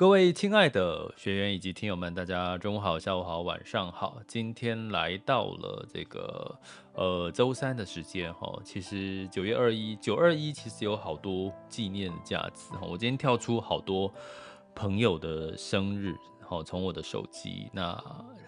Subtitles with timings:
[0.00, 4.16] 各位亲爱的学员以及听友们，大家中午好、下午好、晚上好。
[4.26, 6.58] 今天来到了这个
[6.94, 12.80] 呃周三的时间哈，其实九月二一九二一其实有好多纪念的价值哈。
[12.88, 14.10] 我今天跳出好多
[14.74, 18.02] 朋友的生日，好从我的手机，那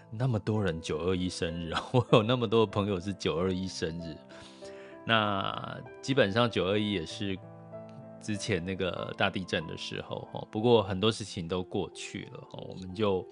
[0.09, 4.17] 那么多人九二一生日， 我有那么多朋友是九二一生日，
[5.05, 7.37] 那基本上九二一也是。
[8.23, 13.27] 之前那个大地震的时候，哈，不过很多事情都过去了，哈，我们就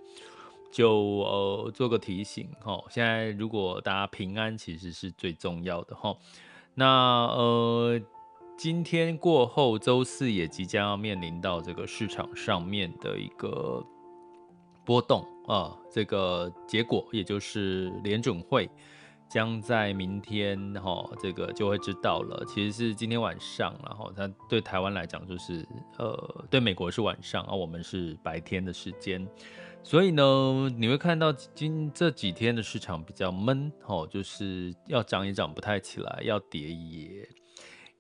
[0.70, 6.16] 就呃做个提醒，哈，现在如果大家平安，其实是最重要的，哈。
[6.74, 8.00] 那呃，
[8.58, 13.84] 今天过后，周四也即将要面临到这个市场上面的一个
[14.86, 18.70] 波动啊，这个结果也就是联准会。
[19.32, 22.44] 将在明天哈，这个就会知道了。
[22.46, 25.66] 其实是今天晚上，然后它对台湾来讲就是，
[25.98, 29.26] 呃，对美国是晚上，而我们是白天的时间。
[29.84, 37.30] 所以呢，你会看到今这几天的市场比较闷，哈，就是要涨也涨不太起来，要跌也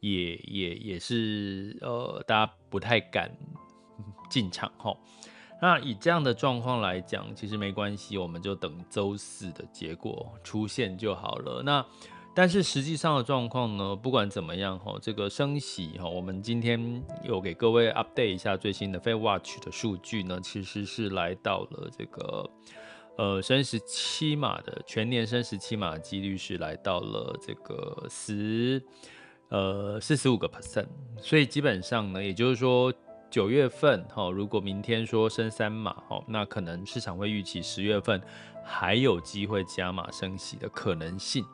[0.01, 3.31] 也也也是，呃，大家不太敢
[4.29, 4.93] 进场，哈。
[5.61, 11.61] 那以这样的状况来讲，其实没关系，我们就等周四的结果出现就好了。
[11.63, 11.85] 那
[12.33, 13.95] 但是实际上的状况呢？
[13.95, 22.49] 不管怎么样哈，这个升息哈，我们今天有给各位 update 一下最新的 Fed Watch 的数据呢，其实是来到了这个
[23.17, 28.81] 呃升十七码的全年升十七码的几率是来到了这个十
[29.49, 30.87] 呃四十五个 percent，
[31.19, 32.91] 所以基本上呢，也就是说。
[33.31, 38.21] 九月份，哈，如果明天说升三码，哈，那可能市场会预期十月份
[38.63, 41.45] 还有机会加码升息的可能性，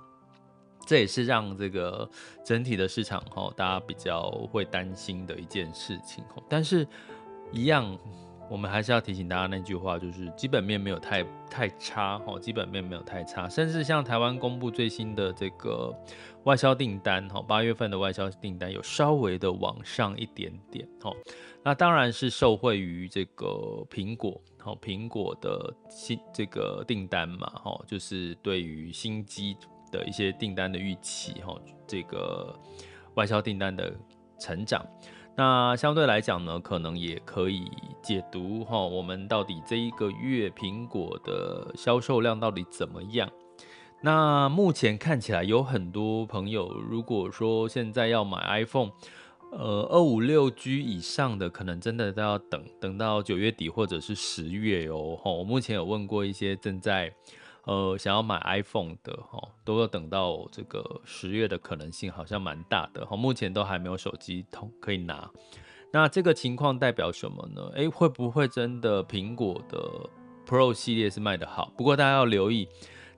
[0.88, 2.10] 这也是让这个
[2.44, 6.86] 整体的市场，哈，大家比较会担心的一件事情，但是，
[7.52, 7.98] 一样。
[8.50, 15.94] 我们还是要提醒大家那句话，就是基本面没有太太差哈，基本面没有太差，甚至像台湾公布最新的这个
[16.46, 21.12] 外销订单哈，八月份的外销订单有稍微的往上一点点哈，
[21.62, 29.58] 那当然是受惠于这个苹果哈，苹果的新这个订单嘛哈，就是对于新机
[29.92, 31.54] 的一些订单的预期哈，
[31.86, 32.58] 这个
[33.16, 33.94] 外销订单的
[34.40, 34.86] 成长。
[35.38, 37.70] 那相对来讲呢，可能也可以
[38.02, 43.30] 解读哈，我们到底这一个月苹果的销售量到底怎么样？
[44.02, 48.90] 那目前看起来有很多朋友，如果说现在要买 iPhone，
[49.52, 55.20] 呃，二五六 G 以上的，可能真的都要等等到九月底或者是十月哦。
[55.24, 57.14] 我目前有问过一些正在。
[57.68, 65.30] 呃，想要买 iPhone 的哈，都要等到这个十月的可能性好像蛮大的哈，目前都还没有手机通可以拿。
[65.92, 67.70] 那这个情况代表什么呢？
[67.76, 69.80] 诶，会不会真的苹果的
[70.48, 71.70] Pro 系列是卖得好？
[71.76, 72.70] 不过大家要留意，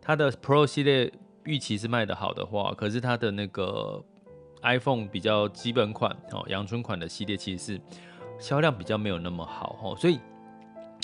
[0.01, 4.03] 它的 Pro 系列预期是卖得好的话，可是它的那个
[4.63, 7.81] iPhone 比较基本款哦，阳春款的系列其实是
[8.39, 10.19] 销量比较没有那么好哦，所以。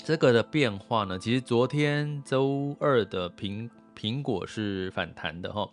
[0.06, 5.68] 这个的变化呢，其实昨天周二的苹苹果是反弹的哈，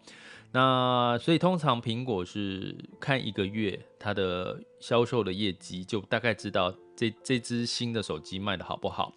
[0.52, 9.14] 那所以通常苹果是看一个月它的销售的业绩，就大概知道这这只新的手机卖的好不好。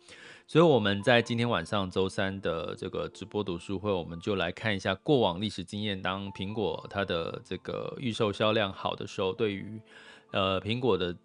[0.47, 9.81] 所以我们在今天晚上周三的这个直播读书会，我们就来看一下过往历史经验，当苹果它的这个预售销量好的时候，对于
[10.33, 11.17] 呃苹果的。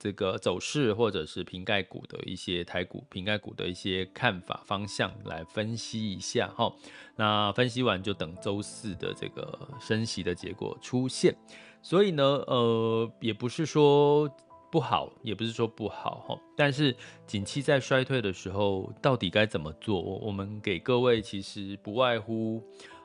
[0.00, 6.72] 这个走势，或者是瓶盖股的一些台股瓶盖股的一些看法方向来分析一下哈。
[7.16, 11.36] 那分析完就等周四的这个升息的结果出现。
[11.82, 14.26] 所以呢，呃，也不是说
[14.72, 16.40] 不好，也不是说不好哈。
[16.56, 20.00] 但是景气在衰退的时候，到底该怎么做？
[20.00, 22.62] 我们给各位其实不外乎。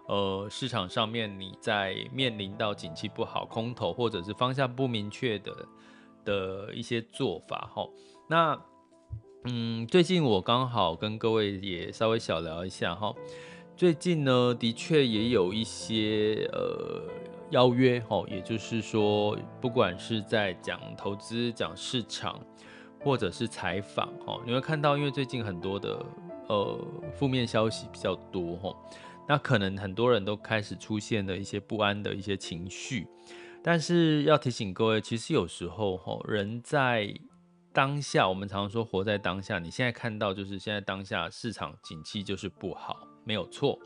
[0.07, 5.51] 呃，市场上面你在面临到景气不好、空头或者是方向不明确的
[6.25, 7.87] 的一些做法哈。
[8.27, 8.59] 那
[9.45, 13.13] 嗯，最近我刚好跟各位也稍微小聊一下哈。
[13.77, 17.03] 最近呢，的确也有一些呃
[17.51, 22.39] 邀约哈，也就是说，不管是在讲投资、讲市场，
[23.01, 26.03] 或者是采访哈，你会看到，因为最近很多的
[26.47, 26.79] 呃
[27.13, 28.75] 负面消息比较多哈。
[29.27, 33.05] 那可能很多人都开始出现了一些不安的一些情绪，
[33.67, 37.11] 但是要提醒各位，其实有时候吼，人在
[37.73, 39.57] 当下，我们常常说活在当下。
[39.57, 43.79] 你现在看到就是现在当下市场景气就是不好，没有错。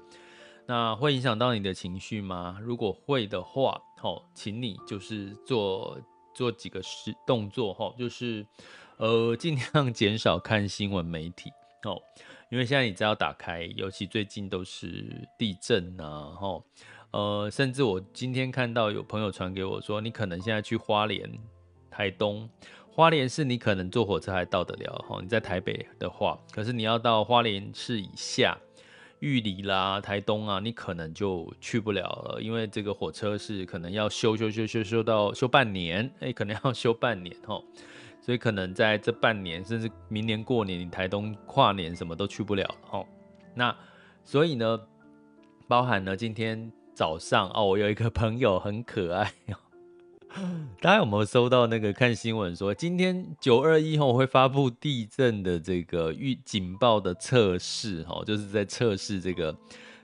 [0.65, 2.59] 那会影响到你的情绪吗？
[2.61, 5.97] 如果会的话，吼，请你就是做
[6.33, 8.45] 做几个事动作吼，就是
[8.97, 11.49] 呃尽量减少看新闻媒体
[11.85, 11.97] 哦。
[12.51, 16.65] 因为现在你只要打开，尤其最近都是地震啊，吼，
[17.11, 21.29] 呃，甚至我今天看到有朋友传给我说，你可能现在去花莲、
[21.89, 22.47] 台东，
[22.91, 28.57] 花莲市你可能坐火车还到得了，哦，你在台北的话，可是你要到花莲市以下，
[29.19, 37.63] 玉里啦、台东啊，你可能就去不了了，因为这个火车是可能要修修修修修到修半年，哎，可能要修半年，哦。
[38.21, 43.03] 所以可能在这半年，甚至明年过年，你台东跨年什么都去不了哦。
[43.55, 43.75] 那
[44.23, 44.79] 所以呢，
[45.67, 49.55] 包含了今天早上哦，我有一个朋友很可爱哦。
[50.81, 59.55] 大家有没有收到那个看新闻说，今天九二一后会发布地震的这个预警报的测试哦，就是在测试这个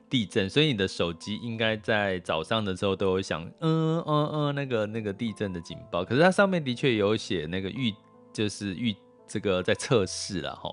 [0.09, 0.49] 地震。
[0.49, 6.05] 所以你的手机应该在早上的时候都有响，嗯嗯嗯，那个那个地震的警报。
[6.05, 7.93] 可是它上面的确有写那个预。
[8.31, 8.95] 就是预
[9.27, 10.69] 这个在测试了哈，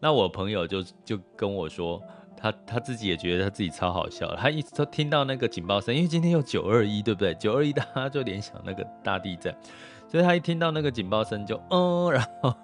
[0.00, 2.02] 那我朋友就就跟我说，
[2.36, 7.34] 他他自己也觉得他自己超好笑，他一直都听到那个警报声，因为今天有九二一，对不对？
[7.34, 9.54] 九二一大家就联想那个大地震，
[10.08, 12.54] 所以他一听到那个警报声就嗯，然后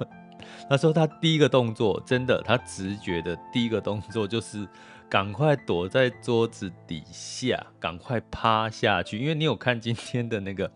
[0.69, 4.67] 他说他第一个动作真的，他直觉的第一个动作就是
[5.09, 10.71] 赶快躲在桌子底下，赶快趴下去，因为你有看今天的那个。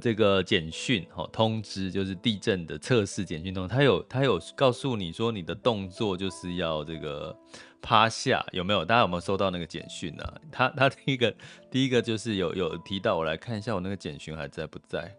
[0.00, 7.36] 这个简讯哦通知就是地震的测试简讯通，他有他有告诉你说你的动作就是要这个
[7.82, 8.84] 趴下，有没有？
[8.84, 10.24] 大家有没有收到那个简讯呢？
[10.50, 11.34] 他他第一个
[11.70, 15.12] 第一个就是有有提到，我来看一下我那个简讯还在不在？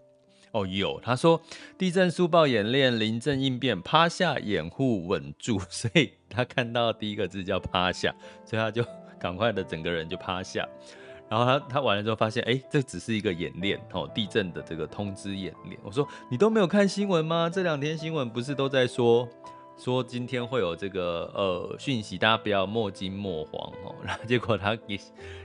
[0.51, 1.41] 哦，有，他说
[1.77, 8.13] 地震速报演练临阵应变，趴下掩护稳住， 所以他看到第一个字叫趴下，
[8.45, 8.85] 所以他就
[9.19, 10.67] 赶快的整个人就趴下。
[11.27, 15.79] 然后他他完了之后发现，哎，这只是一个演练哦，地震的这个通知演练。
[15.83, 17.49] 我说你都没有看新闻吗？
[17.51, 19.27] 这两天新闻不是都在说
[19.77, 23.95] 说今天会有这个呃讯息，大家不要墨惊墨慌哦。
[24.03, 24.97] 然后结果他也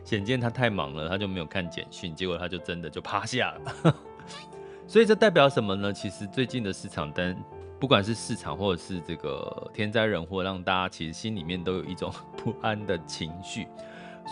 [0.05, 3.95] 显见他太忙了，他就没有看简讯，结果他就真的就趴下了。
[4.87, 5.93] 所以这代表什么呢？
[5.93, 7.37] 其实最近的市场灯，
[7.79, 13.67] 不管是市场或者是这个天灾人祸，让大家其实心里面都有一种不安的情绪。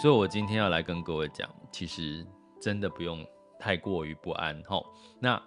[0.00, 2.26] 所以，我今天要来跟各位讲，其实
[2.60, 3.24] 真的不用
[3.58, 4.82] 太过于不安哈。
[5.20, 5.42] 那，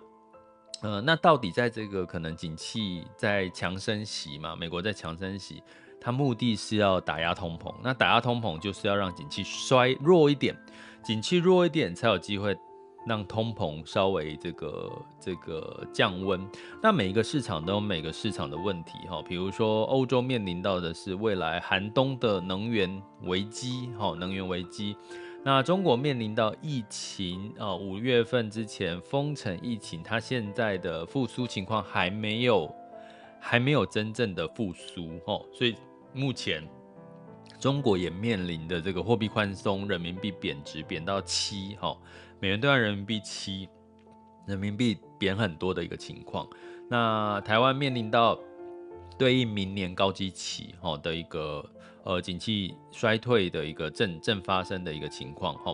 [0.82, 4.56] 呃，那到底在这个可能景气在强升息嘛？
[4.56, 5.62] 美国在强升息，
[6.00, 7.74] 它目的是要打压通膨。
[7.84, 10.56] 那打压通膨就是要让景气衰弱一点，
[11.04, 12.58] 景气弱一点才有机会。
[13.08, 16.46] 让通膨稍微这个这个降温，
[16.84, 24.98] 那每一个市场都有每个市场的问题哈，比如说欧洲面临到的是未来寒冬的能源危机哈，能源危机。
[25.44, 32.70] 那中国面临到疫情啊，五月份之前封城疫情，它现在的复苏情况还没有
[33.40, 35.76] 还没有真正的复苏哦，所以
[36.14, 36.68] 目前
[37.58, 41.98] 中国也面临的这个货币宽松，人民币贬值贬到七哈。
[42.42, 43.68] 美元兑换人民币七，
[44.46, 46.48] 人民币贬很多的一个情况。
[46.90, 48.38] 那台湾面临到
[49.18, 51.64] 对应明年高基期哈的一个
[52.04, 55.74] 呃景气衰退的一个正正发生的一个情况哈。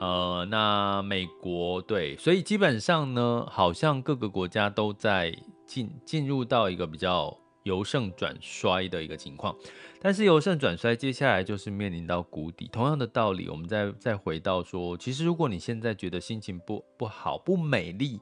[0.00, 9.56] 呃，那美国对，所以基本上呢，好像各个国家都在进进入到一个比较由盛转衰的一个情况。
[10.00, 12.68] 但是由盛转衰，接下来就是面临到谷底。
[12.72, 18.20] 同样的道理，我们再再回到说，其实如果你现在觉得心情不不好、不美丽，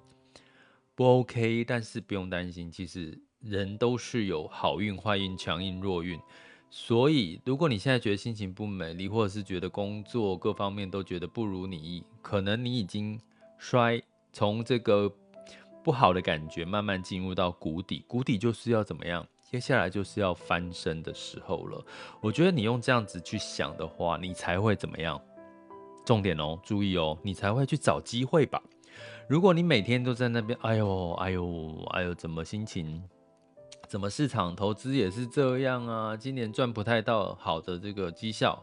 [0.94, 6.18] 不 OK，但是不用担心，其实人都是有好运、坏运、强运、弱运。
[6.78, 13.18] 所以，如果你现在觉得心情不美丽，或者是觉得工作各方面都觉得不如你意，可能你已经
[13.56, 15.10] 衰，从这个
[15.82, 18.04] 不好的感觉慢慢进入到谷底。
[18.06, 19.26] 谷底就是要怎么样？
[19.42, 21.82] 接下来就是要翻身的时候了。
[22.20, 25.18] 我觉得你用这样子去想的话，你才会怎么样？
[26.04, 28.62] 重点哦，注意哦，你才会去找机会吧。
[29.30, 33.02] 如果你每天都在那边，哎呦，哎呦，哎呦，怎么心情？
[33.88, 36.16] 怎么市场投资也是这样啊？
[36.16, 38.62] 今年赚不太到好的这个绩效，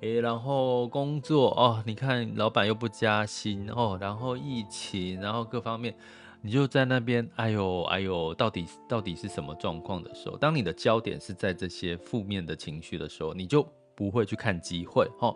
[0.00, 5.94] 诶，然后工作哦，你看老板又不加薪哦，然后疫情，然后各方面，
[6.42, 10.36] 你就在那边，哎呦哎呦，到底到底是什么状况的时候？
[10.36, 15.32] 当你的焦点是在这些负面的情绪的时候，你就不会去看机会哈。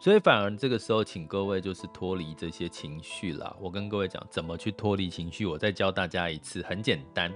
[0.00, 3.54] 所以反而这个时候，请各位就是脱离这些情绪啦。
[3.60, 7.32] 我跟各位讲怎么去脱离情绪，我再教大家一次，很简单。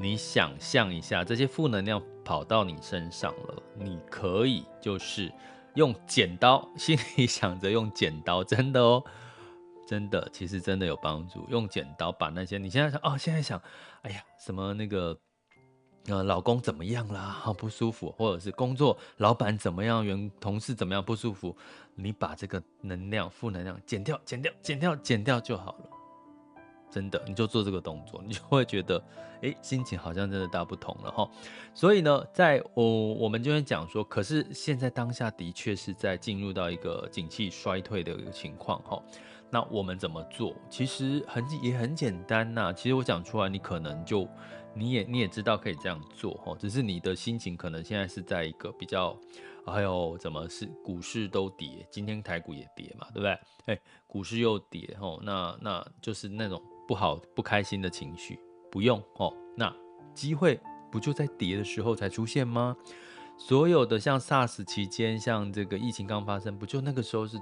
[0.00, 5.30] 你想象一下，这些负能量跑到你身上了，你可以就是
[5.74, 9.04] 用剪刀，心里想着用剪刀，真的哦，
[9.86, 11.46] 真的，其实真的有帮助。
[11.50, 13.60] 用剪刀把那些你现在想哦，现在想，
[14.00, 15.14] 哎呀，什么那个
[16.06, 21.54] 呃，老公怎么样啦，好不舒服，或者是工作老板怎么样，员同事怎么样不舒服，
[21.94, 25.90] 你把这个能量、负能量剪掉、剪掉、剪掉、剪掉就好了。
[26.90, 29.02] 真的，你就做这个动作，你就会觉得，
[29.42, 31.30] 哎，心情好像真的大不同了哈。
[31.72, 39.00] 所以呢，在我我们就会讲说，可是现在当下的确是在进入到一个景气衰退的一个情况哈。
[39.52, 40.54] 那我们怎么做？
[40.68, 42.72] 其实很也很简单呐。
[42.72, 44.28] 其实我讲出来，你可能就
[44.74, 46.56] 你也你也知道可以这样做哈。
[46.58, 49.16] 只是你的心情可能现在是在一个比较，
[49.66, 53.38] 还有怎么是股市都跌，今天台股也跌嘛，对不对？
[53.66, 56.60] 哎，股市又跌哈，那那就是那种。
[56.90, 58.36] 不好不开心的情绪
[58.68, 59.72] 不用哦，那
[60.12, 60.58] 机会
[60.90, 62.76] 不就在跌的时候才出现吗？
[63.38, 67.40] 所有的像 SARS 期间，像这个疫情刚发生，不就那个时候是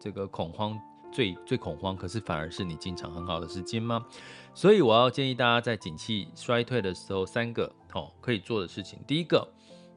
[0.00, 0.76] 这个恐慌
[1.12, 4.04] 最最恐慌，可是反而是你进场很好的时间吗？
[4.52, 8.98] 所以我要建议大家在景气衰退的时候，三个哦可以做的事情。
[9.06, 9.48] 第一个，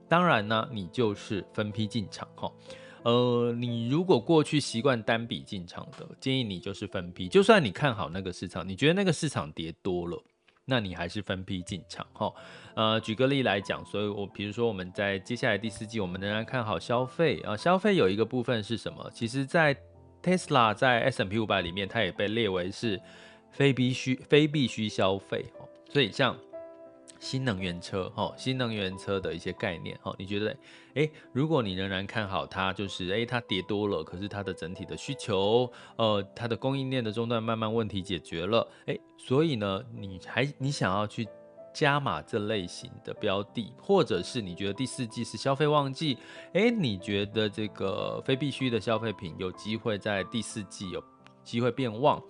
[0.07, 2.51] 当然呢，你就是分批进场哈。
[3.05, 7.29] 呃，你如果过去习惯单笔进场的，建议你就是分批。
[7.29, 10.19] 就算你看好那个市场，你觉得那个市场跌多了，
[10.65, 12.33] 那你还是分批进场哈。
[12.73, 17.55] 呃，举个例来讲，所以我比如说我们在接下来第四季，我们仍然看好消费啊。
[17.55, 19.07] 消费有一个部分是什么？
[19.13, 19.77] 其实，在
[20.23, 22.99] Tesla 在 S&P 500里面，它也被列为是
[23.51, 25.45] 非必须非必须消费。
[25.93, 26.35] 所以像
[27.25, 30.55] 新能源车，哈，新能源车的一些概念，哈，你觉得，
[30.93, 41.27] 诶，如果你仍然看好它，就是，诶，它跌多了，可是它的整体的需求，呃，它的供应链的中断慢慢问题解决了，诶，所以呢，你还你想要去
[41.73, 46.19] 加码这类型的标的，或者是你觉得第四季是消费旺季，
[46.53, 51.03] 诶，你觉得这个非必需的消费品有机会在第四季有
[51.43, 52.21] 机会变旺。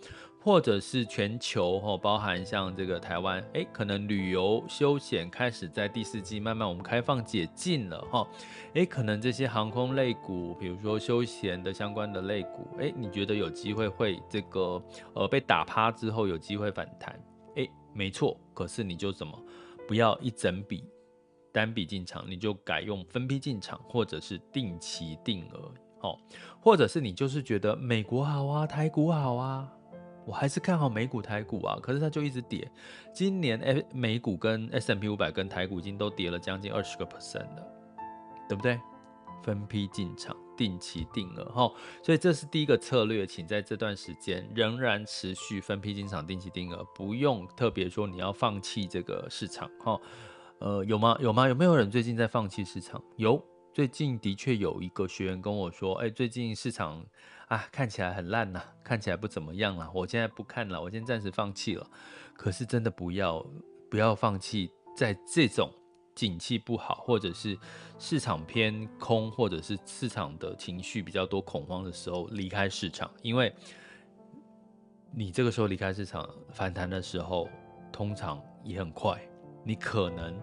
[0.45, 8.27] 或者是全球哈，包含像这个台湾，诶，可能旅游休闲开始在第四季慢慢我们开放解禁了哈，
[8.75, 14.79] 诶，可能这些航空类股，比如说休闲的相关的类股，诶，你觉得有机会会这个
[15.15, 17.19] 呃被打趴之后有机会反弹？
[17.55, 19.35] 诶，没错，可是你就怎么
[19.87, 20.83] 不要一整笔
[21.51, 25.71] 单笔进场，你就改用分批进场，或者是定期定额，
[26.01, 26.19] 哦，
[26.61, 29.71] 或者是你就是觉得美国好啊，台股好啊。
[30.25, 32.69] 我还是看好美股、台股啊，可是它就一直跌。
[33.13, 37.67] 今年诶，美股跟 S M P 五百跟台股已经都跌了将近二十个 percent 了，
[38.49, 38.79] 对不对？
[39.43, 49.99] 分批进场，定期定额哈，所以这是第一个策略，请在这段时间仍然持续分批进场、定期定额，不用特别说你要放弃这个市场哈。
[50.57, 51.15] 呃，有吗？
[51.19, 51.47] 有吗？
[51.47, 52.99] 有没有人最近在放弃市场？
[53.17, 53.39] 有，
[53.75, 57.05] 最近的确有一个学员跟我说，哎，最近市场。
[57.47, 59.91] 啊，看起来很烂呐，看起来不怎么样了。
[59.93, 61.87] 我现在不看了，我先暂时放弃了。
[62.33, 63.45] 可是真的不要
[63.87, 65.69] 不要放弃，在这种
[66.15, 67.55] 景气不好，或者是
[67.99, 73.53] 市场偏空，或者是市场的情绪比较多恐慌的时候离开市场，因为
[75.11, 77.47] 你这个时候离开市场反弹的时候，
[77.91, 79.21] 通常也很快。
[79.63, 80.35] 你可能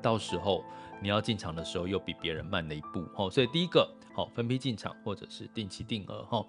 [0.00, 0.64] 到时候
[1.00, 3.04] 你要进场的时候又比别人慢了一步。
[3.16, 3.88] 哦，所以第一个。
[4.12, 6.44] 好，分批进场或者是定期定额哈。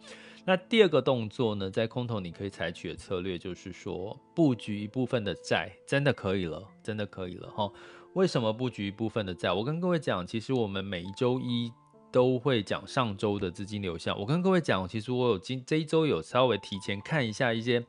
[0.46, 7.72] 那第二个动作呢，在空头你可以采取的策略就是说，布局一部分的债，真的可以了，真的可以了哈。
[8.14, 9.54] 为什么布局一部分的债？
[9.54, 11.72] 我跟各位讲，其实我们每一周一
[12.12, 14.20] 都会讲上周的资金流向。
[14.20, 17.86] 我跟各位讲，其实我有今这一周有稍微提前看一下一些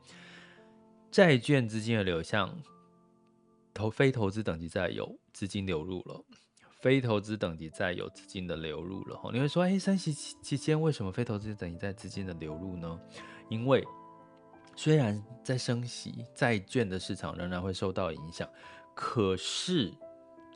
[1.09, 2.55] 债券资金的流向，
[3.73, 6.23] 投非投资等级债有资金流入了，
[6.79, 9.19] 非投资等级债有资金的流入了。
[9.33, 12.99] 你会说，哎，升息期间为什么非投资等级债资金的流入呢？
[13.49, 13.83] 因为
[14.75, 18.47] 虽然在升息，债券的市场仍然会受到影响，
[18.93, 19.91] 可是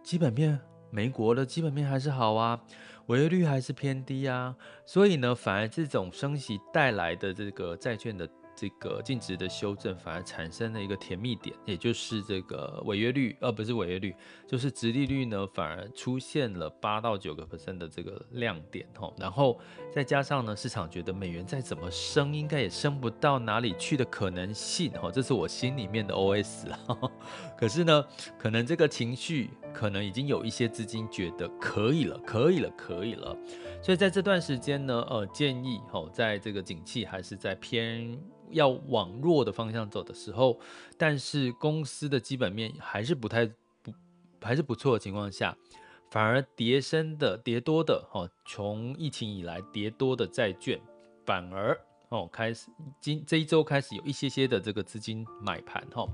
[0.03, 0.59] 基本面，
[0.91, 2.61] 美国的基本面还是好啊，
[3.07, 4.55] 违约率还是偏低啊，
[4.85, 8.29] 所以呢，反而这种升息带来的这个债券的。
[8.59, 14.15] 这个净值的修正反而产生了一个甜蜜点，也就是这个违约率，呃、不是违约率，
[14.47, 19.59] 就是殖利率呢，反而出现了八到九个 percent 的这个亮点吼，然后
[19.93, 27.11] 再加上呢，市场觉得美元再怎么升，应该也升不到哪里去的可能性吼，这是我心里面的 OS 啊。
[27.55, 28.03] 可是呢，
[28.39, 33.37] 可能这个情绪可能已经有一些资金觉得可以了，可以了，可以了，
[33.83, 38.17] 所以在这段时间呢，呃，建议吼，在这个景气还是在偏。
[38.51, 40.59] 要往弱的方向走的时候，
[40.97, 43.45] 但是公司的基本面还是不太
[43.81, 43.93] 不
[44.41, 45.57] 还是不错的情况下，
[46.09, 50.79] 反而跌深的跌多的哦，从疫情以来跌多的债券，
[51.25, 51.77] 反而
[52.09, 52.69] 哦开始
[53.01, 56.07] 今这一周开始有一些些的这个资金买盘哈，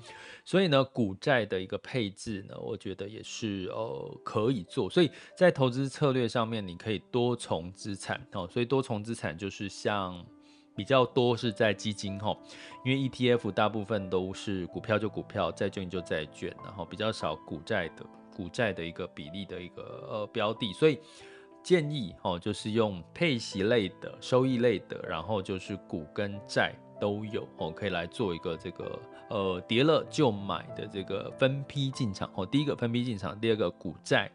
[0.44, 10.26] 所以呢，股债的一个配置呢，我觉得也是呃可以做，所以在投资策略上面，你可以多重资产哦，所以多重资产就是像。
[10.76, 12.36] 比较多是在基金哈，
[12.84, 21.00] 因为 ETF 大部分都是股票就股票，债券就债券，然后比较少股债的股债的一个比例的一个呃标的，所以
[21.62, 29.00] 建议哦就是用配息类的、收益类的，然后就是股跟债都有哦，可以来做一个这个
[29.30, 34.32] 呃跌了就买的这个分批进场哦，第一个分批进场，第二个股债。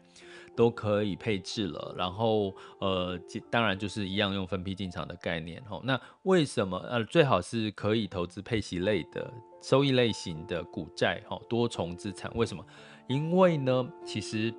[0.55, 5.81] 都可以配置了，然后呃，当然就是一样用分批进场的概念吼。
[5.83, 12.31] 那为什么呃最好是可以投资配息类的收益类型的股债吼，多重资产？
[12.35, 12.65] 为什么？
[13.07, 14.53] 因为呢，其实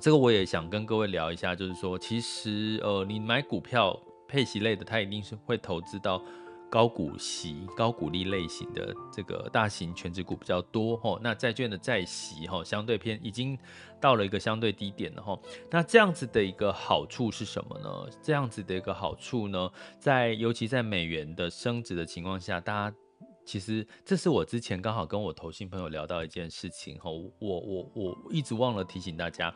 [0.00, 3.98] 这个我也想跟各位聊一下，就是说，其实呃，你买股票
[4.28, 6.22] 配息类的，它一定是会投资到。
[6.68, 13.56] 高股息、高股利类型的这个大型全值股比较多吼，那债券的债息哈相对偏，已经
[14.00, 15.38] 到了一个相对低点了哈。
[15.70, 18.10] 那这样子的一个好处是什么呢？
[18.20, 22.96] 这样子的一个好处呢，在尤其在美元的升值的情况下，大家
[23.44, 29.54] 其实这是我之前刚好跟我投信朋友聊到一件事情哈，我我我一直忘了提醒大家，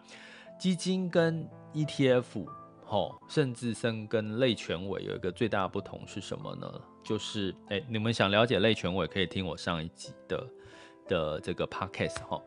[0.59, 1.45] 基金跟
[1.75, 2.47] ETF
[2.91, 6.69] 吼，甚至生跟类权委有一个最大的不同是什么呢？
[7.05, 10.47] 就是，哎、你们想了解类权委，可以听我上一集的
[11.07, 12.43] 的这个 podcast 哈。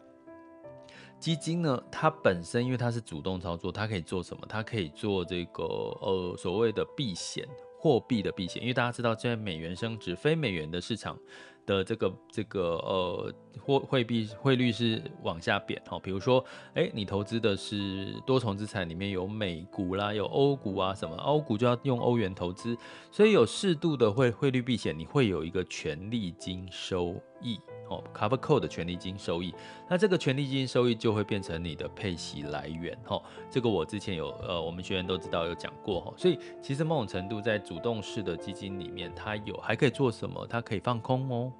[1.18, 4.46] 基金呢，它本身因为它是主动操作，它可以做什么？
[4.50, 7.48] 它可以做这个呃所谓的避险，
[7.80, 8.62] 货币的避险。
[8.62, 11.18] 因为大家知道，现在美元升值，非美元的市场。
[11.66, 22.78] 的这个这个呃货汇币汇率是往下贬哈，比如说哎，你投资的是多重资产，里面有美股啦，有欧股啊什么，欧股就要用欧元投资，
[23.12, 27.60] 所以有适度的汇汇率避险，你会有一个权利金收益。
[27.90, 29.54] 哦，cover call 的权利金收益，
[29.90, 40.46] 那这个权利金收益就会变成你的配息来源哈，这个我之前有呃我们学员都知道有讲过哈，所以其实某种程度在主动式的基金里面，它有还可以做什么？
[40.48, 41.52] 它可以放空哦。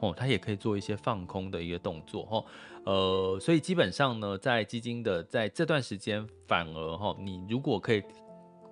[0.00, 2.44] 哦，它也可以做一些放空的一个动作，哈，
[2.82, 8.02] 呃，所以基本上呢，在基金的在这段时间，反而哈，你如果可以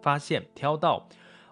[0.03, 1.07] 发现挑到，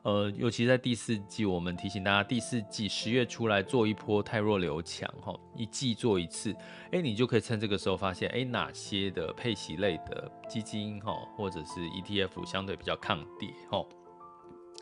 [0.08, 6.56] 呃，尤其在第四季，我们提醒大家，第四季十月出来做一波汰弱留强，哈，一季做一次，
[6.90, 13.84] 哎，你就可以趁这个时候发现，哎，哪些的配息类的基金，哈，或者是 ETF 相对比较抗跌，哈，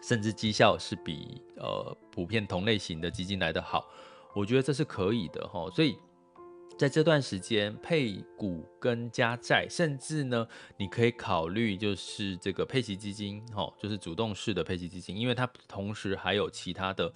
[0.04, 3.84] 甚至绩效是比呃普遍同类型的基金来得好。
[4.32, 5.98] 我觉得这是可以的哈，所以
[6.76, 17.10] 在这段时间配股跟加债，甚至呢，你可以考虑就是这个配息基金哈，就是主动式的配息基金，因为它同时还有其他的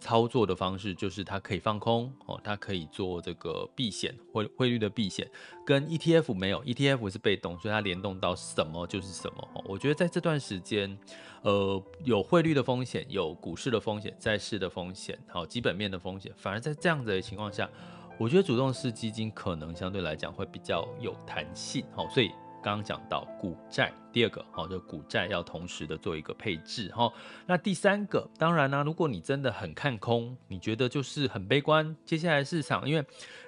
[0.00, 5.30] 操作的方式，就是它可以放空哦，它可以做这个避险汇汇率的避险，
[5.64, 9.64] 跟 ETF 没有，ETF 是被动，所以它联动到什么就是什么。
[9.64, 10.98] 我觉得在这段时间。
[11.44, 17.68] 呃，有汇率的风险，有股市的风险，债市的风险，好，基本面的风险，反而在这样子的情况下，
[18.16, 22.28] 我觉得主动式基金可能相对来讲会比较有弹性，好，所以
[22.62, 27.12] 刚刚讲到股债，第二个，好，就股债要同时的做一个配置，哈，
[27.44, 33.04] 那第三个，当然呢，如果你真的很看空，你觉得就是很悲观，接下来市场，因为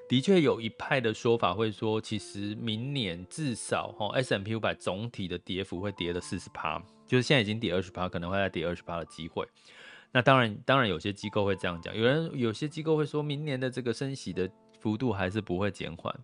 [0.08, 6.82] 的确有一派的说法会说，其实明年至少哈，S M P 五百总体的跌幅会跌了四十趴。
[7.06, 9.46] 就是现在已经跌二十趴，可能会再跌二十趴的机会。
[10.16, 14.50] 那当然，当然有些机构会这样讲，有人有些机构会说明年的这个升息的
[14.80, 16.18] 幅度还是不会减缓。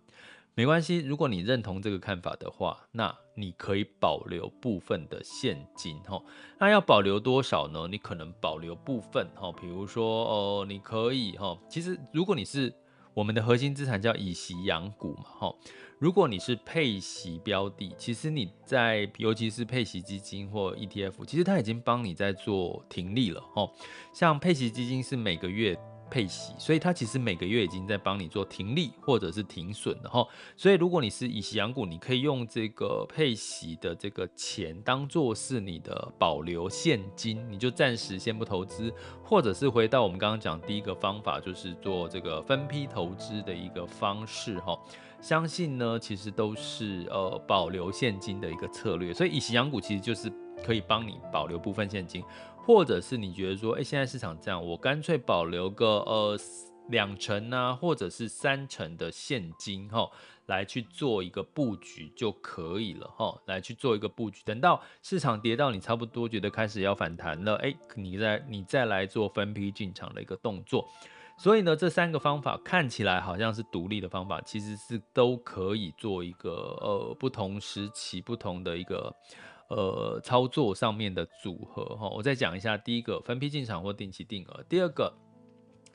[0.55, 6.19] 没关系，如果你认同这个看法的话，那你可以保留部分的现金哈。
[6.57, 7.87] 那要保留多少呢？
[7.87, 11.55] 你可能保留部分哈，比如说哦，你可以哈。
[11.69, 12.73] 其实如果你是
[13.13, 15.55] 我们的核心资产叫以息养股嘛哈。
[15.99, 23.69] 如果你是配息标的，其实你在尤其是配息基金或 ETF，其实它已经帮你在做停利了哈。
[24.13, 25.77] 像配息基金是每个月。
[26.13, 30.23] 配息，所以它其实每个月已经在帮你做停利或者是停损了哈。
[30.55, 44.77] 所以如果你是以息养股，你可以用这个配息的这个钱当做是你的保留现金，你就暂时先不投资，或者是回到我们刚刚讲第一个方法，就是做这个分批投资的一个方式哈。
[45.19, 49.11] 相信呢，其实都是呃保留现金的一个策略。
[49.11, 50.29] 所以以息养股其实就是
[50.63, 52.21] 可以帮你保留部分现金。
[52.65, 56.39] 或者是你觉得说，哎，现在市场这样，我干脆保留个呃
[56.89, 60.09] 两成啊，或者是三成的现金哈，
[60.45, 70.87] 来去做一个布局就可以了哈，来去做一个布局，等到市场跌到你差不多觉得开始要反弹了，哎，你再你再来做分批进场的一个动作。
[71.37, 79.13] 所以呢，这三个方法看起来好像是独立的方法，其实是都可以做一个呃不同时期不同的一个。
[79.75, 82.77] 呃，操作上面的组合哈，我再讲一下。
[82.77, 85.11] 第一个，分批进场或定期定额；第二个，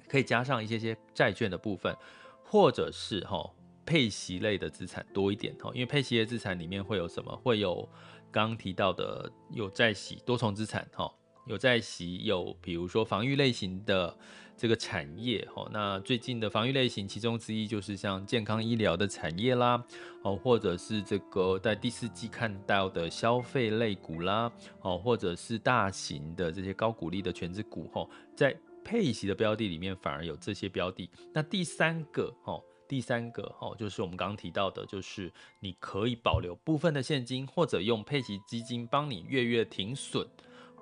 [0.09, 1.97] 可以加上一些些债券的部分，
[2.43, 3.49] 或者是哈
[3.87, 7.35] 配息类的资产多一点哈，因为配息类资产里面会有什么？
[7.37, 7.89] 会有
[8.33, 11.09] 刚刚提到的有债息、多重资产哈，
[11.47, 14.17] 有债息，有比如说防御类型的。
[14.59, 19.81] 这个产业哈，那最近的防御类型，其中之一就是像健康医疗的产业啦，
[20.23, 28.53] 哦，或者是这个在第四季看到的消费类股啦，哦，或者是大型的这些高股利的全值股哈，在
[28.85, 31.09] 配息的标的里面反而有这些标的。
[31.33, 40.27] 那第三个哈，第三个哈，就是我们刚刚提到的，就是你可以保留部分的现金，或者用配息基金帮你月月停损。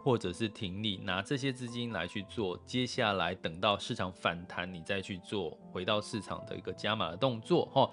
[0.06, 7.90] 或者是停利，拿这些资金来去做，接下来等到市场反弹，你再去做回到市场的一个加码的动作哈。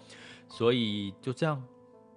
[0.48, 1.60] 所以就这样，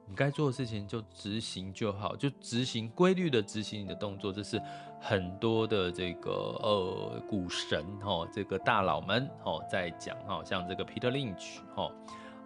[0.06, 4.30] 你该做的事情就执行就好，就执行规律的执行你的动作。
[4.30, 4.61] 这是
[5.00, 6.30] 很多的这个
[6.62, 11.90] 呃股神哈，这个大佬们哦在讲哈，像这个 Peter Lynch 哈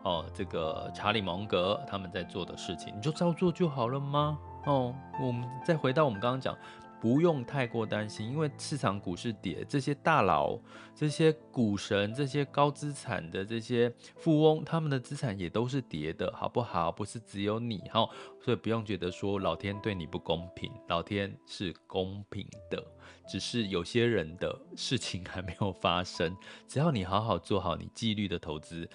[0.04, 4.38] 哦，这个查理蒙格他们在做的事情，你就照做就好了吗？
[4.66, 6.56] 哦，我们再回到我们刚刚讲。
[7.00, 10.58] 不用太过担心，因为市场股市跌，这些大佬、
[10.94, 16.92] 这些股神、这些高资产的这些富翁，他们的资产也都是跌的，好不好？
[16.92, 18.06] 不是只有你哈，
[18.40, 22.84] 所以不用觉得说老天对你不公平，老天是公平的，
[23.26, 26.36] 只是有些人的事情还没有发生。
[26.68, 28.86] 只要你好好做好你纪律的投资，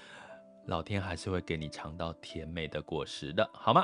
[0.67, 3.83] 老天还是会给你尝到甜美的果实的，好吗？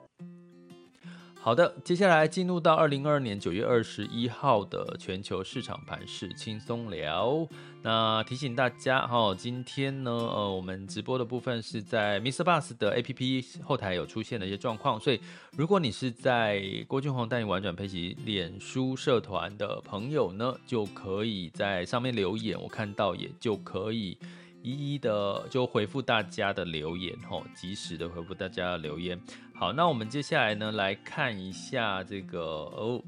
[1.43, 7.47] 好的，接下来进入到二零二二年九月二十一号的全球市场盘势轻松聊。
[7.81, 12.43] 那提醒大家哈，今天呢，呃，我们直播的部分是在 Mr.
[12.43, 15.19] Bus 的 APP 后台有出现的一些状况，所以
[15.57, 24.15] 如果你是在郭俊宏带你玩转配息脸书社团的朋友呢，就可以在上面留言，我看到也就可以。
[24.63, 29.19] 一一的就回复大家的留言吼，及时的回复大家的留言。
[29.55, 33.03] 好，那我们接下来呢，来看一下这个哦，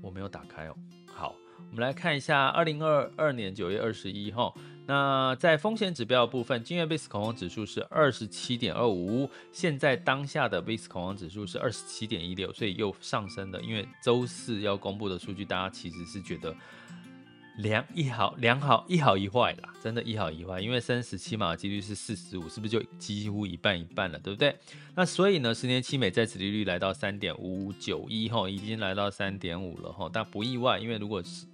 [0.00, 0.76] 我没有打开哦。
[1.12, 1.34] 好，
[1.70, 4.56] 我们来看一下二零二二年九月二十一号。
[4.88, 13.60] 那在风险指标的部分，今日 VIX 恐慌指数是二十七点二五，现在当下的 VIX 恐慌指数是二十七点一六，所以又上升了。
[13.60, 16.54] 因为周四要公布的数据，大家其实是觉得。
[17.58, 24.54] 良一好，良好一好一坏啦，真的，一好一坏，因为三十七码的几率是四十五，是不是就几乎一半一半了，对不对？
[24.94, 31.46] 那所以呢，十年期美债殖利率来到三点五五九一哈，已经来到三点五了吼，但不意外，因为如果是。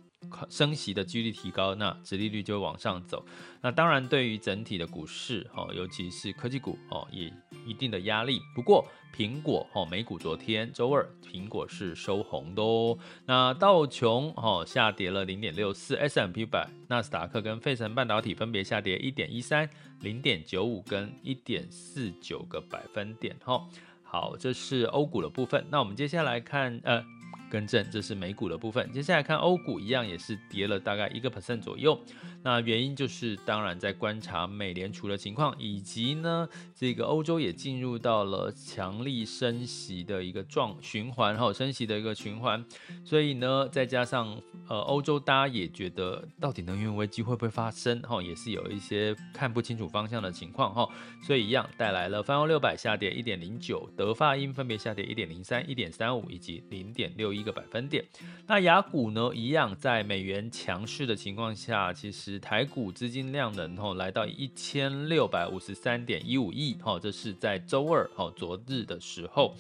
[0.49, 3.25] 升息的几率提高，那殖利率就会往上走。
[3.61, 7.33] 那当然，对于整体的股市哦，尤其是科技股哦，也
[7.67, 8.41] 一定的压力。
[8.55, 12.99] 不过，苹果哦，美股昨天周二，苹果是收红的哦。
[13.27, 19.69] 那道琼哦下跌了零点六四，S M P 百、纳斯达克跟费城半导体分别下跌一点一三、
[20.01, 23.37] 零点九五跟一点四九个百分点。
[23.45, 23.69] 哈，
[24.03, 25.67] 好，这是欧股的部分。
[25.71, 27.05] 那我们接下来看呃。
[27.53, 28.91] 更正，这是美股的部分。
[28.91, 32.01] 接下来看欧股，一样也是跌了大概一个 percent 左右。
[32.43, 42.65] 那原因就是，当然在观察美联储的情况，以及呢，这个欧洲也进入到了强力升息的一个状循环，哈，升息的一个循环。
[43.05, 50.89] 所以呢，再加上呃，欧洲大家也觉得到底能源危机会不会发生，哈，也是有一些看不清楚方向的情况，哈。
[51.23, 58.05] 所以一样带来了泛欧六百下跌一点零九，德法英分别下跌一点零三、一点三五以及零点六一一个百分点。
[58.47, 62.39] 那雅股呢，一样在美元强势的情况下，其实。
[62.39, 69.55] 台股资金量能吼来到一千六百五十三点一五亿，吼，这是在周二吼昨日的时候，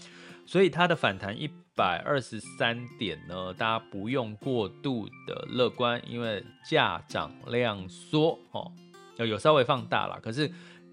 [0.45, 8.73] 所以它的反弹一百二十三点呢，大家不用过度的乐观，因为价涨量缩，吼，
[9.17, 10.21] 有稍微放大了。
[10.21, 10.51] 可是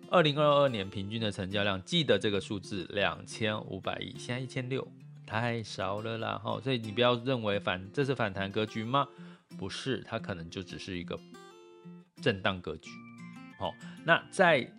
[0.10, 4.88] 二零二二年平均的成交量，记得这个数字两千五百亿，现在一千六
[5.30, 9.08] 太少了啦，哈，所以你不要认为反这是反弹格局吗？
[9.58, 11.20] 不是，它可能就只是一个。
[12.22, 12.92] 震荡格局，
[13.58, 14.70] 好，那在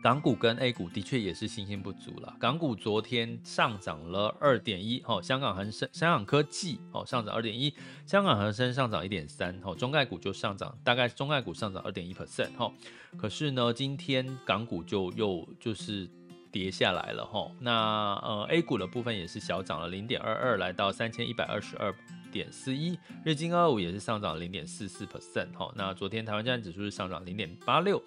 [0.00, 2.36] 港股跟 A 股的确也是信心不足了。
[2.38, 7.74] 港股昨天上涨了二点一，哦，香港恒生、香港科技，哦，上涨二点一，
[8.06, 12.72] 香港恒生上涨一点三，哦，中概股就上涨，大概中概股上涨二点一 percent，哈，
[13.18, 16.08] 可是呢，今天港股就又就是
[16.56, 21.94] 跌下来了，哈，那呃 A 股的部分也是小涨了零点二二，来到三千一百二十二。
[22.32, 25.72] 点四一，日经二五也是上涨零点四四 percent 哈。
[25.74, 28.02] 那昨天台湾加权指数是上涨零点八六，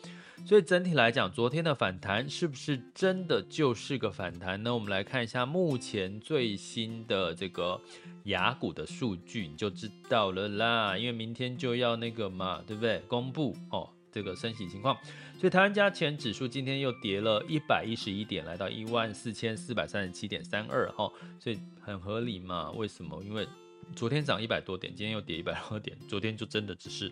[0.45, 4.71] 所以整体来讲，昨天的反弹是不是真的就是个反弹呢？
[4.71, 7.81] 我们来看一下目前最新的这个
[8.25, 10.95] 雅股的数据，你就知道了啦。
[10.95, 12.99] 因为明天就要那个嘛，对不对？
[13.07, 14.97] 公布哦，这个升息情况。
[15.39, 21.09] 所以台湾加权指数今天又跌了一百一十一点，来到一万四千四百三十七点三二哈。
[21.39, 22.71] 所以很合理嘛？
[22.71, 23.23] 为什么？
[23.23, 23.47] 因为
[23.95, 27.09] 昨天涨一百多点，今天又跌一百多点，昨天就真的只是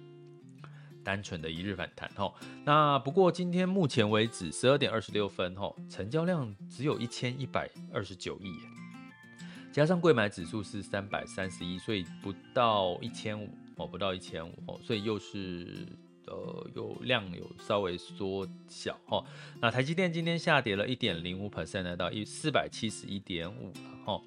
[1.03, 2.33] 单纯的一日反弹哈。
[2.65, 8.51] 那不过今天目前为止十二点二十六分哈，成交量只有一千一百二十九亿，
[9.71, 15.87] 加上柜买指数是三百三十一，所以不到一千五哦，不到一千五哦，所以又是。
[16.27, 19.23] 呃，有量有稍微缩小哈，
[19.61, 24.21] 那台积电今天下跌了一点零五 percent，来到一四百七十一点五了哈。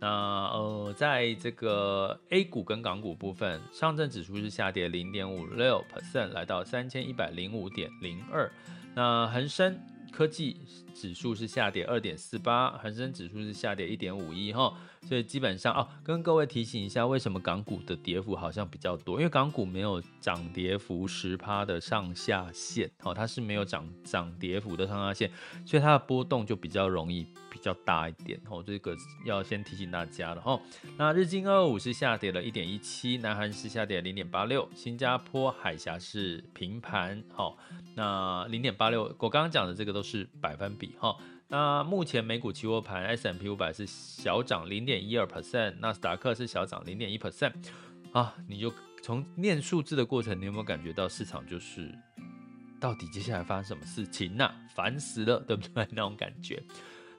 [0.00, 0.08] 那
[0.52, 8.50] 呃，在这个 A 股跟港股部分，上证指数是下跌零点五六 percent，来到三千一百零五点零二。
[8.94, 9.78] 那恒生
[10.12, 10.56] 科技
[10.94, 19.18] 指数是下跌二点四八，恒生指数是下跌一点五一哈，所以基本上哦，跟各位提醒一下，为什么港股的跌幅好像比较多？
[19.18, 25.30] 因为港股没有涨跌幅十趴的上下限哦，它是没有涨涨跌幅的上下限，
[25.66, 30.58] 所以它的波动就比较容易比较大一点哦，这个要先提醒大家的哈。
[30.96, 37.56] 那日经二五是下跌了一点一七，南韩是下跌零点八六，新加坡海峡是平盘哦，
[37.96, 40.83] 那零点八六，我刚刚讲的这个都是百分比。
[40.98, 41.16] 哈，
[41.48, 47.52] 那目前美股期货盘，S M P 五百是小涨零点一二 percent，纳斯达克是小涨零点一 percent，
[48.12, 51.92] 啊，你就从念数字的过程，你有没有感觉到市场就是
[52.80, 54.50] 到底接下来发生什么事情呢？
[54.74, 55.86] 烦死了，对不对？
[55.92, 56.62] 那种感觉。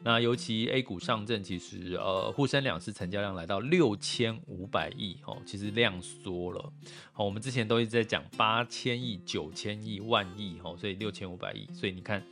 [0.06, 6.72] 那尤其 A 股上证，其实呃沪深两市成交量来到六千五百亿哦，其实量缩了。
[7.12, 12.24] 好，我们之前都一直在讲八千亿、九千亿、万亿哦，所以六千五百亿，所以你看。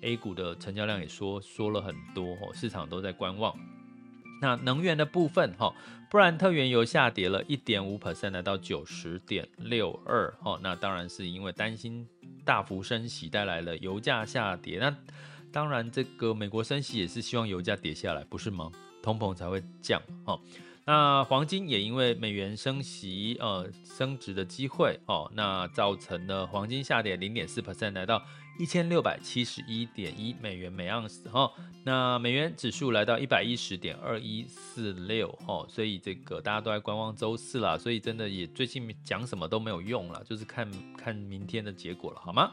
[0.00, 3.52] A 股的成交量也缩缩了很多哦，市场都在观望。
[4.40, 5.74] 那能源的部分，哈，
[6.08, 12.06] 布兰特原油下跌了一点五 percent，来到九十点六二，哈，那当然是因为担心
[12.44, 14.78] 大幅升息带来了油价下跌。
[14.78, 14.96] 那
[15.58, 18.70] 当然，这个美国升息也是希望油价跌下来，不是吗？
[19.02, 20.38] 通膨才会降，哈。
[20.84, 28.22] 那黄金也因为美元升息，呃，升值的机会，哦，那造成了黄金下跌零点四 percent，来到。
[28.60, 31.48] 一千六百七十一点一美元每盎司哈，
[31.84, 42.50] 那美元指数来到一百一十点二一四六哈，所以这个大家都在观望周四啦，所以真的也最近讲什么都没有用了，就是看看明天的结果了，好吗？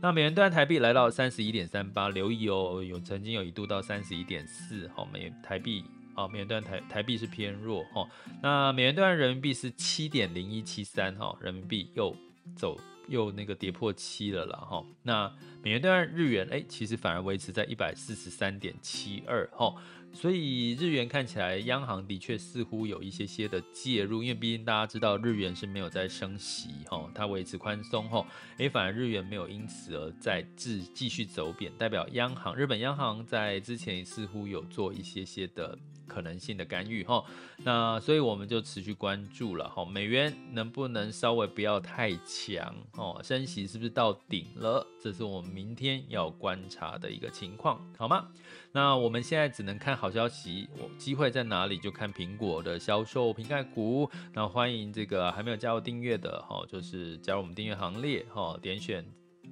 [0.00, 5.82] 那美元兑台币来到三十一点三八，留意哦，有曾经有一度到三十一点四好，美台币
[6.14, 8.08] 啊，美元兑台台币是偏弱哦，
[8.42, 12.14] 那美元兑人民币是七点零一七三哈，人民币又
[12.54, 12.78] 走。
[13.08, 19.74] 又那个跌破七了啦哈，那美元兑换日元哎，其实反而维持在一百四十三点七二哈，
[20.12, 28.26] 所以日元看起来央行的确似乎有一些些的介入，因为毕竟大家知道日元是没有在升息哈，它维持宽松哈，
[28.58, 37.24] 哎反而日元没有因此而再继继续走贬，代表央行日本央行在之前似乎有做一些些的可能性的干预哈。
[37.58, 43.20] 那所以我们就持续关注了哈，美元能不能稍微不要太强哦？
[43.22, 44.86] 升息是不是到顶了？
[45.00, 48.28] 这是我们明天要观察的一个情况，好吗？
[48.72, 51.78] 那我们现在只能看好消息，我机会在哪里？
[51.78, 54.10] 就看苹果的销售瓶盖股。
[54.32, 59.04] 那欢迎这个还没有加入订阅的哈，就是加入我们订阅行列哈，点选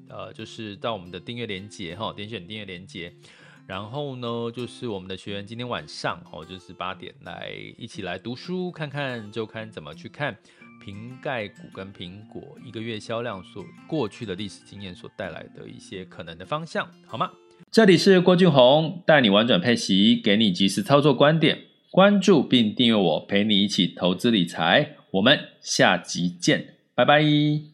[0.08, 3.14] 呃，就是到我们的订阅连接哈，点选订阅连接。
[3.66, 10.36] 然后呢，就是我们的学员今天晚上哦，就是八点来一起来读书，看看周刊怎么去看
[10.84, 17.30] 瓶盖股跟苹果一个月销量所过去的历史经验所带来的一些可能的方向，好吗？
[17.70, 21.58] 这里是郭俊宏，带你玩转配息，给你及时操作观点，
[21.90, 24.96] 关注并订阅我，陪你一起投资理财。
[25.12, 27.73] 我们下集见，拜拜。